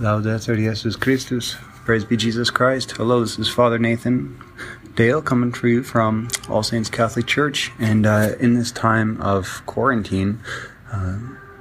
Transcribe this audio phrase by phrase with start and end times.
[0.00, 1.54] Laudetur Jesus Christus.
[1.84, 2.90] Praise be Jesus Christ.
[2.92, 4.36] Hello, this is Father Nathan
[4.96, 7.70] Dail coming for you from All Saints Catholic Church.
[7.78, 10.40] And uh, in this time of quarantine,
[10.92, 11.18] uh,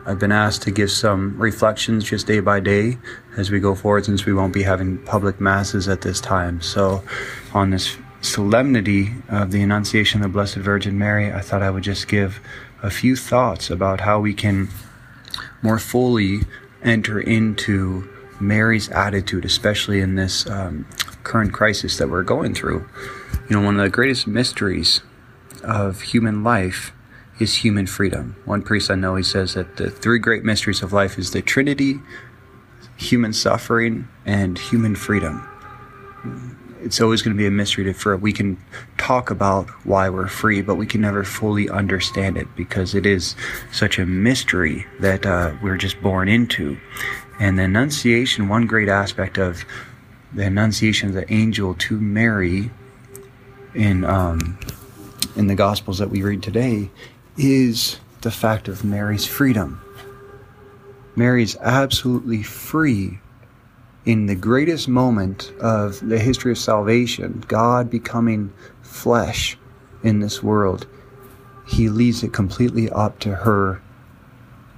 [0.07, 2.97] I've been asked to give some reflections just day by day
[3.37, 6.59] as we go forward since we won't be having public masses at this time.
[6.59, 7.03] So,
[7.53, 11.83] on this solemnity of the Annunciation of the Blessed Virgin Mary, I thought I would
[11.83, 12.39] just give
[12.81, 14.69] a few thoughts about how we can
[15.61, 16.41] more fully
[16.83, 18.09] enter into
[18.47, 20.87] Mary's attitude, especially in this um,
[21.23, 22.87] current crisis that we're going through.
[23.49, 25.01] You know, one of the greatest mysteries
[25.63, 26.93] of human life
[27.39, 28.35] is human freedom.
[28.45, 31.41] One priest I know, he says that the three great mysteries of life is the
[31.41, 31.99] Trinity,
[32.97, 35.47] human suffering, and human freedom.
[36.81, 38.57] It's always going to be a mystery to, for we can
[38.97, 43.35] talk about why we're free, but we can never fully understand it because it is
[43.71, 46.77] such a mystery that uh, we're just born into.
[47.43, 49.65] And the Annunciation, one great aspect of
[50.31, 52.71] the Annunciation of the angel to Mary
[53.75, 54.57] in um,
[55.35, 56.89] in the Gospels that we read today
[57.35, 59.81] is the fact of Mary's freedom.
[61.17, 63.19] Mary's absolutely free
[64.05, 69.57] in the greatest moment of the history of salvation, God becoming flesh
[70.01, 70.87] in this world.
[71.67, 73.81] He leaves it completely up to her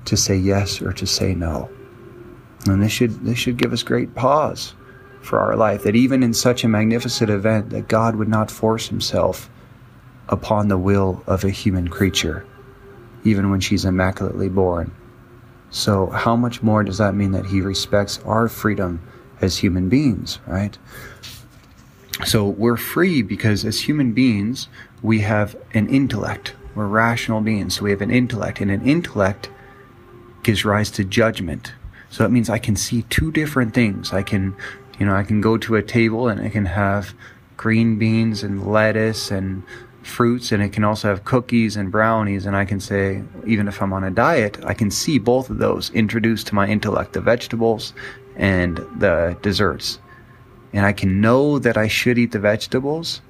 [0.06, 1.70] to say yes or to say no.
[2.66, 4.74] And this should this should give us great pause
[5.22, 8.88] for our life that even in such a magnificent event that God would not force
[8.88, 9.50] himself
[10.30, 12.46] upon the will of a human creature
[13.26, 14.96] even when she's immaculately born.
[15.72, 19.02] So how much more does that mean that he respects our freedom
[19.42, 20.78] as human beings, right?
[22.24, 24.70] So we're free because as human beings,
[25.02, 26.54] we have an intellect.
[26.76, 27.76] We're rational beings.
[27.76, 29.50] So we have an intellect and an intellect
[30.44, 31.74] gives rise to judgment.
[32.10, 34.14] So that means I can see two different things.
[34.14, 34.56] I can,
[35.00, 37.14] you know, I can go to a table and I can have
[37.58, 39.64] green beans and lettuce and
[40.06, 43.82] fruits and it can also have cookies and brownies and I can say even if
[43.82, 47.22] I'm on a diet I can see both of those introduced to my intellect the
[47.22, 47.94] vegetables
[48.36, 50.00] and the desserts
[50.74, 53.22] and I can know that I should eat the vegetables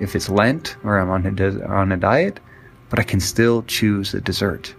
[0.00, 2.40] if it's Lent or I'm on a, on a diet
[2.90, 4.74] but I can still choose the dessert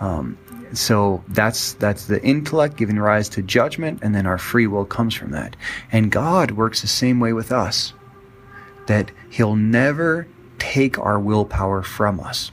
[0.00, 0.38] um,
[0.76, 5.14] so that's that's the intellect giving rise to judgment and then our free will comes
[5.14, 5.56] from that.
[5.92, 7.92] And god works the same way with us
[8.86, 10.26] that he'll never
[10.58, 12.50] take our willpower from us.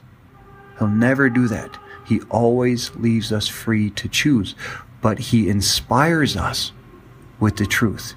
[0.79, 1.77] He'll never do that.
[2.05, 4.55] He always leaves us free to choose
[5.01, 6.71] but he inspires us
[7.39, 8.13] with the truth.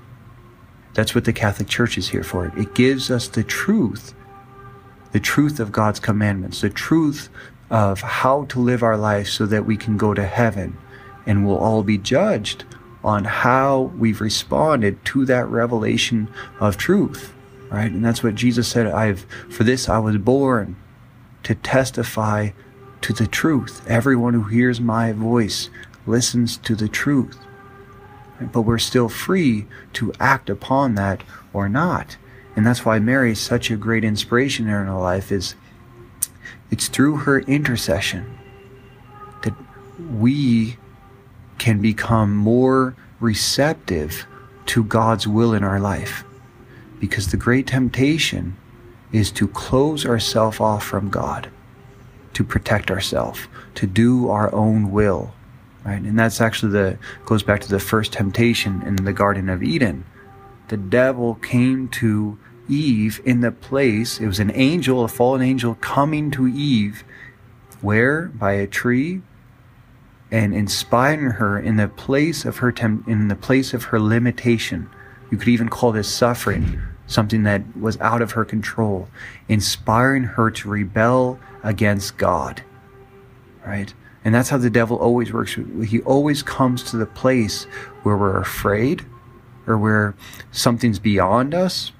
[0.92, 2.52] That's what the catholic church is here for.
[2.58, 4.14] It gives us the truth
[5.12, 7.28] the truth of god's commandments the truth
[7.74, 10.78] of how to live our life so that we can go to heaven.
[11.26, 12.64] And we'll all be judged
[13.02, 17.32] on how we've responded to that revelation of truth
[17.70, 17.90] right?
[17.90, 20.76] And that's what jesus said i've for this i was born
[21.44, 22.50] to testify
[23.04, 23.82] to the truth.
[23.86, 25.68] Everyone who hears my voice
[26.06, 27.38] listens to the truth.
[28.40, 32.16] But we're still free to act upon that or not.
[32.56, 35.54] And that's why mary is such a great inspiration in our life is
[36.70, 38.38] it's through her intercession
[39.42, 39.54] that
[40.12, 40.76] we
[41.58, 44.26] can become more receptive
[44.66, 46.24] to God's will in our life.
[47.00, 48.56] Because the great temptation
[49.12, 51.48] is to close ourselves off from God,
[52.32, 53.40] to protect ourselves,
[53.76, 55.34] to do our own will.
[55.84, 56.00] Right?
[56.00, 60.04] And that's actually the goes back to the first temptation in the Garden of Eden.
[60.68, 62.38] The devil came to
[62.68, 67.04] Eve in the place, it was an angel, a fallen angel coming to Eve,
[67.80, 68.26] where?
[68.26, 69.22] By a tree,
[70.30, 74.88] and inspiring her in the place of her in the place of her limitation.
[75.30, 79.08] You could even call this suffering, something that was out of her control,
[79.48, 82.62] inspiring her to rebel against God.
[83.66, 83.92] Right?
[84.24, 85.58] And that's how the devil always works.
[85.86, 87.64] He always comes to the place
[88.02, 89.04] where we're afraid
[89.66, 90.14] or where
[90.50, 91.92] something's beyond us,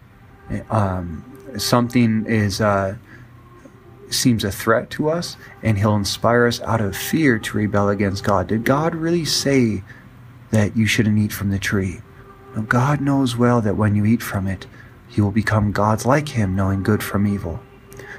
[0.70, 1.24] um,
[1.58, 2.96] something is uh,
[4.10, 8.24] seems a threat to us, and He'll inspire us out of fear to rebel against
[8.24, 8.46] God.
[8.46, 9.82] Did God really say
[10.50, 12.00] that you shouldn't eat from the tree?
[12.54, 14.66] No, God knows well that when you eat from it,
[15.10, 17.60] you will become gods like Him, knowing good from evil.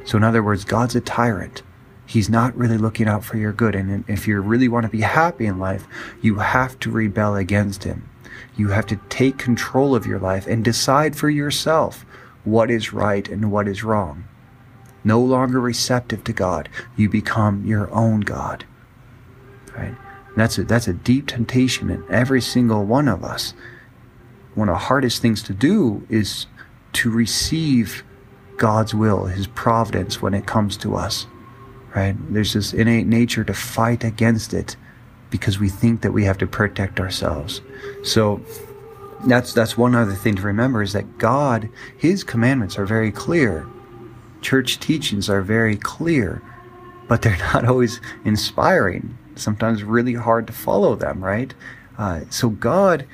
[0.06, 1.64] So, in other words, God's a tyrant.
[2.06, 3.74] He's not really looking out for your good.
[3.74, 5.88] And if you really want to be happy in life,
[6.22, 8.08] you have to rebel against Him.
[8.56, 12.06] You have to take control of your life and decide for yourself
[12.46, 14.26] what is right and what is wrong.
[15.04, 18.66] No longer receptive to God, you become your own God.
[19.76, 19.96] Right?
[20.36, 23.54] That's a, that's a deep temptation in every single one of us.
[24.54, 26.48] One of the hardest things to do is
[26.94, 28.04] to receive
[28.58, 31.28] God's will, His providence when it comes to us,
[31.94, 32.16] right?
[32.34, 34.76] There's this innate nature to fight against it
[35.30, 37.62] because we think that we have to protect ourselves.
[38.04, 38.42] So
[39.26, 43.68] that's that's one other thing to remember is that God, His commandments are very clear.
[44.42, 46.42] Church teachings are very clear,
[47.08, 49.18] but they're not always inspiring.
[49.36, 51.54] Sometimes really hard to follow them, right?
[51.98, 53.06] Uh, so God,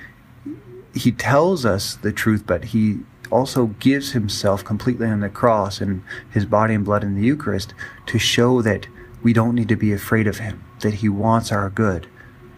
[0.94, 3.00] He tells us the truth, but He
[3.32, 7.74] also gives Himself completely on the cross and His body and blood in the Eucharist
[8.08, 8.88] to show that
[9.24, 12.08] we don't need to be afraid of Him, that He wants our good,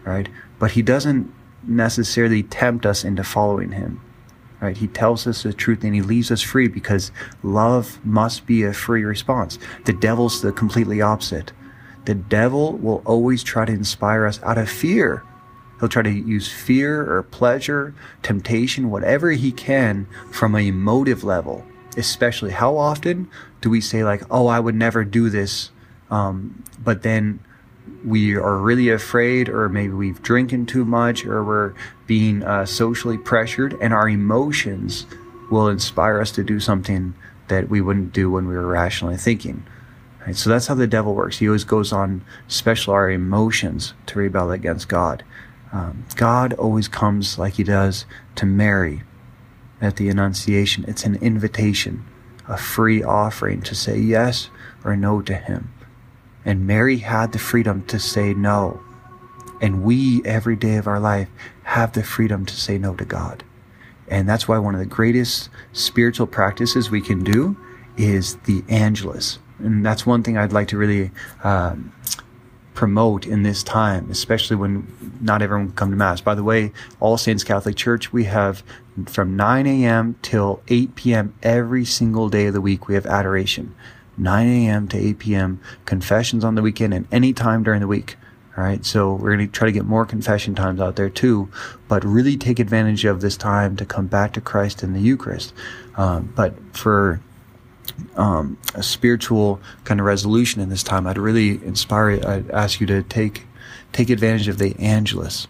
[0.04, 0.28] right?
[0.58, 1.32] But He doesn't
[1.66, 4.00] necessarily tempt us into following him.
[4.60, 4.76] Right?
[4.76, 7.12] He tells us the truth and he leaves us free because
[7.42, 9.58] love must be a free response.
[9.84, 11.52] The devil's the completely opposite.
[12.06, 15.22] The devil will always try to inspire us out of fear.
[15.80, 21.64] He'll try to use fear or pleasure, temptation, whatever he can from a emotive level.
[21.96, 23.28] Especially, how often
[23.60, 25.70] do we say, like, oh, I would never do this,
[26.10, 27.40] um, but then
[28.04, 31.74] we are really afraid, or maybe we've drinking too much, or we're
[32.06, 35.06] being uh, socially pressured, and our emotions
[35.50, 37.14] will inspire us to do something
[37.48, 39.64] that we wouldn't do when we were rationally thinking.
[40.26, 40.36] Right?
[40.36, 41.38] So that's how the devil works.
[41.38, 45.22] He always goes on special our emotions to rebel against God.
[45.72, 49.02] Um, God always comes like he does to Mary
[49.80, 50.84] at the Annunciation.
[50.88, 52.04] It's an invitation,
[52.48, 54.48] a free offering to say yes
[54.84, 55.74] or no to him.
[56.44, 58.80] And Mary had the freedom to say no.
[59.60, 61.28] And we, every day of our life,
[61.64, 63.44] have the freedom to say no to God.
[64.08, 67.56] And that's why one of the greatest spiritual practices we can do
[67.96, 69.38] is the Angelus.
[69.58, 71.10] And that's one thing I'd like to really
[71.42, 71.92] um,
[72.74, 76.20] promote in this time, especially when not everyone can come to Mass.
[76.20, 78.62] By the way, All Saints Catholic Church, we have
[79.06, 80.16] from 9 a.m.
[80.22, 81.34] till 8 p.m.
[81.42, 83.74] every single day of the week, we have adoration.
[84.16, 84.88] 9 a.m.
[84.88, 85.60] to 8 p.m.
[85.84, 88.16] confessions on the weekend and any time during the week.
[88.56, 88.84] All right.
[88.84, 91.48] So we're going to try to get more confession times out there too,
[91.88, 95.52] but really take advantage of this time to come back to Christ in the Eucharist.
[95.96, 97.20] Um, but for
[98.16, 102.86] um, a spiritual kind of resolution in this time, I'd really inspire, I'd ask you
[102.86, 103.42] to take,
[103.92, 105.48] take advantage of the Angelus.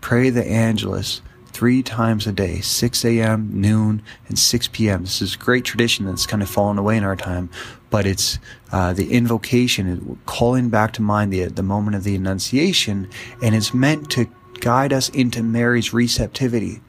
[0.00, 1.22] Pray the Angelus
[1.54, 5.02] three times a day 6 a.m., noon, and 6 p.m.
[5.02, 7.48] This is a great tradition that's kind of fallen away in our time,
[7.90, 8.40] but it's
[8.72, 13.08] uh, the invocation, calling back to mind the, the moment of the Annunciation,
[13.40, 14.26] and it's meant to
[14.60, 16.80] guide us into Mary's receptivity.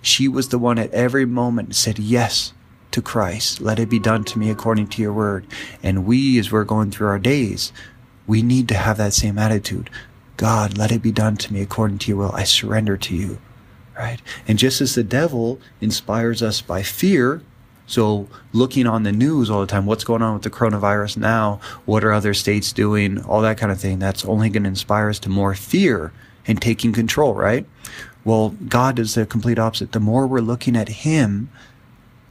[0.00, 2.54] She was the one at every moment said yes
[2.92, 3.60] to Christ.
[3.60, 5.46] Let it be done to me according to your word.
[5.82, 7.72] And we, as we're going through our days,
[8.26, 9.90] we need to have that same attitude.
[10.38, 12.32] God, let it be done to me according to your will.
[12.32, 13.38] I surrender to you
[13.96, 14.20] right?
[14.46, 17.42] And just as the devil inspires us by fear,
[17.86, 21.60] so looking on the news all the time, what's going on with the coronavirus now?
[21.84, 23.22] What are other states doing?
[23.22, 23.98] All that kind of thing.
[23.98, 26.12] That's only going to inspire us to more fear
[26.46, 27.66] and taking control, right?
[28.24, 29.92] Well, God is the complete opposite.
[29.92, 31.50] The more we're looking at Him,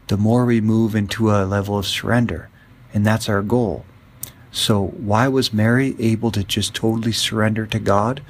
[0.08, 2.50] the more we move into a level of surrender.
[2.94, 3.86] And that's our goal.
[4.52, 8.22] So why was Mary able to just totally surrender to God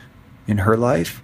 [0.48, 1.22] in her life?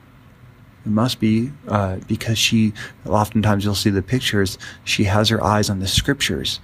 [0.90, 2.74] It must be uh, because she,
[3.06, 6.60] oftentimes you'll see the pictures, she has her eyes on the scriptures.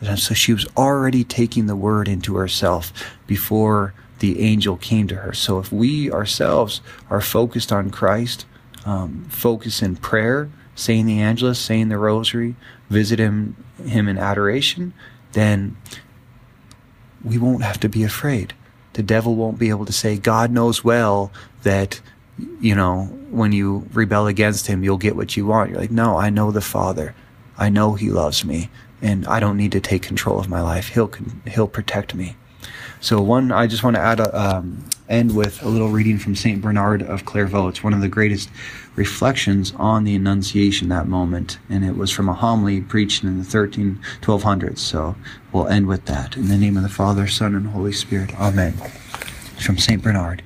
[0.00, 2.92] And so she was already taking the word into herself
[3.26, 5.32] before the angel came to her.
[5.32, 8.46] So if we ourselves are focused on Christ,
[8.86, 12.54] um, focus in prayer, saying the Angelus, saying the Rosary,
[12.90, 14.94] visit him, him in adoration,
[15.32, 15.76] then
[17.24, 18.54] we won't have to be afraid.
[18.92, 21.32] The devil won't be able to say, God knows well
[21.64, 22.00] that
[22.60, 25.70] you know, when you rebel against him, you'll get what you want.
[25.70, 27.14] You're like, no, I know the Father.
[27.56, 30.88] I know he loves me and I don't need to take control of my life.
[30.88, 31.10] He'll,
[31.46, 32.36] he'll protect me.
[33.00, 36.34] So one, I just want to add a, um, end with a little reading from
[36.34, 37.68] Saint Bernard of Clairvaux.
[37.68, 38.48] It's one of the greatest
[38.96, 43.44] reflections on the Annunciation that moment, and it was from a homily preached in the
[43.44, 44.78] 13, 1200s.
[44.78, 45.16] So
[45.52, 46.36] we'll end with that.
[46.36, 48.34] In the name of the Father, Son, and Holy Spirit.
[48.40, 48.72] Amen.
[48.72, 50.42] From Saint Bernard.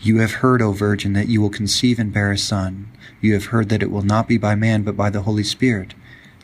[0.00, 2.88] You have heard, O Virgin, that you will conceive and bear a son.
[3.20, 5.94] You have heard that it will not be by man, but by the Holy Spirit.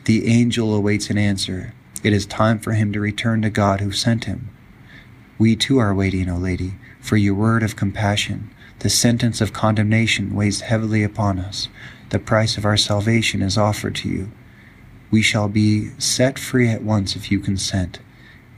[0.03, 1.73] The angel awaits an answer.
[2.03, 4.49] It is time for him to return to God who sent him.
[5.37, 8.51] We too are waiting, O Lady, for your word of compassion.
[8.79, 11.69] The sentence of condemnation weighs heavily upon us.
[12.09, 14.31] The price of our salvation is offered to you.
[15.11, 17.99] We shall be set free at once if you consent.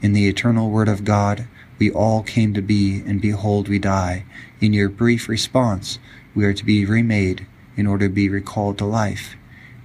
[0.02, 1.46] In the eternal word of God,
[1.78, 4.24] We all came to be, and behold, we die.
[4.60, 5.98] In your brief response,
[6.34, 9.36] we are to be remade in order to be recalled to life.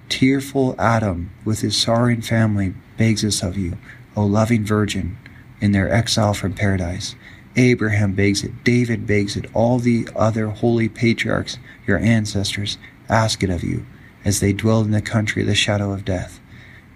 [0.09, 3.77] Tearful Adam, with his sorrowing family, begs us of you,
[4.15, 5.17] O loving Virgin,
[5.61, 7.15] in their exile from paradise.
[7.55, 13.49] Abraham begs it, David begs it, all the other holy patriarchs, your ancestors, ask it
[13.51, 13.85] of you,
[14.25, 16.39] as they dwelled in the country of the shadow of death.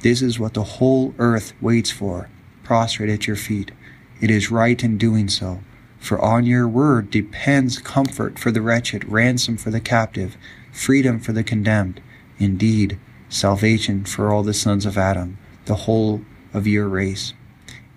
[0.02, 2.30] This is what the whole earth waits for,
[2.64, 3.72] prostrate at your feet.
[4.20, 5.62] It is right in doing so,
[6.00, 10.38] for on your word depends comfort for the wretched, ransom for the captive,
[10.72, 12.02] freedom for the condemned,
[12.40, 12.98] indeed,
[13.30, 16.22] salvation for all the sons of Adam, the whole
[16.54, 17.34] of your race.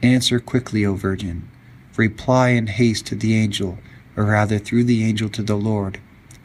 [0.03, 1.49] Answer quickly, O Virgin.
[1.97, 3.79] Reply in haste to the angel,
[4.17, 6.01] or rather through the angel to the Lord.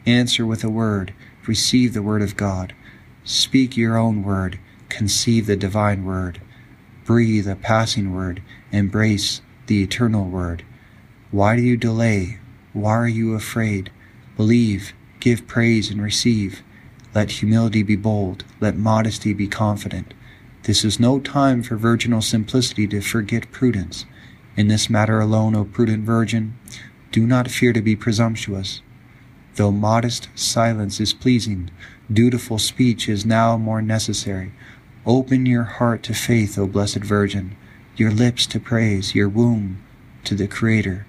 [0.06, 1.12] Answer with a word.
[1.46, 2.74] Receive the word of God.
[3.24, 4.58] Speak your own word.
[4.88, 6.40] Conceive the divine word.
[7.04, 8.42] Breathe a passing word.
[8.72, 10.64] Embrace the eternal word.
[11.30, 12.38] Why do you delay?
[12.72, 13.90] Why are you afraid?
[14.36, 16.62] Believe, give praise, and receive.
[17.14, 18.44] Let humility be bold.
[18.60, 20.14] Let modesty be confident.
[20.64, 24.04] This is no time for virginal simplicity to forget prudence.
[24.56, 26.58] In this matter alone, O prudent virgin,
[27.12, 28.82] do not fear to be presumptuous.
[29.54, 31.70] Though modest silence is pleasing,
[32.12, 34.52] dutiful speech is now more necessary.
[35.06, 37.56] Open your heart to faith, O blessed Virgin,
[37.96, 39.82] your lips to praise, your womb
[40.24, 41.06] to the Creator.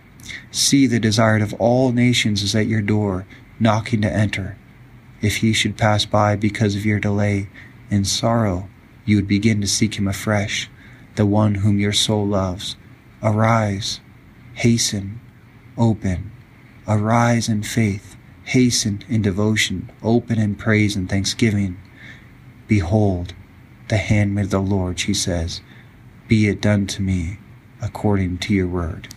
[0.51, 3.25] See the desired of all nations is at your door,
[3.59, 4.57] knocking to enter.
[5.21, 7.49] If he should pass by because of your delay,
[7.89, 8.69] in sorrow
[9.05, 10.69] you would begin to seek him afresh,
[11.15, 12.75] the one whom your soul loves.
[13.23, 14.01] Arise,
[14.55, 15.19] hasten,
[15.77, 16.31] open.
[16.87, 21.77] Arise in faith, hasten in devotion, open in praise and thanksgiving.
[22.67, 23.33] Behold,
[23.87, 25.61] the handmaid of the Lord, she says,
[26.27, 27.37] be it done to me
[27.81, 29.07] according to your word.